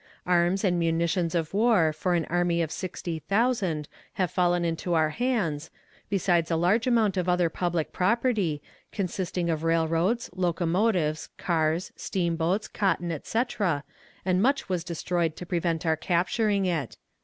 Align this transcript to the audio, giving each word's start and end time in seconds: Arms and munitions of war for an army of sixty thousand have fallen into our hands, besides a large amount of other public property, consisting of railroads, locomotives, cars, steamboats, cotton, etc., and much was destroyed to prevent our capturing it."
Arms 0.25 0.63
and 0.63 0.79
munitions 0.79 1.35
of 1.35 1.53
war 1.53 1.93
for 1.93 2.15
an 2.15 2.25
army 2.25 2.63
of 2.63 2.71
sixty 2.71 3.19
thousand 3.19 3.87
have 4.13 4.31
fallen 4.31 4.65
into 4.65 4.95
our 4.95 5.11
hands, 5.11 5.69
besides 6.09 6.49
a 6.49 6.55
large 6.55 6.87
amount 6.87 7.17
of 7.17 7.29
other 7.29 7.51
public 7.51 7.93
property, 7.93 8.63
consisting 8.91 9.47
of 9.47 9.63
railroads, 9.63 10.27
locomotives, 10.35 11.29
cars, 11.37 11.91
steamboats, 11.95 12.67
cotton, 12.67 13.11
etc., 13.11 13.83
and 14.25 14.41
much 14.41 14.67
was 14.67 14.83
destroyed 14.83 15.35
to 15.35 15.45
prevent 15.45 15.85
our 15.85 15.95
capturing 15.95 16.65
it." 16.65 16.97